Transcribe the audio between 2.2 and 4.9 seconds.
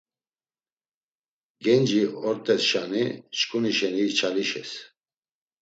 ort̆esşani çkuni şeni içalişes.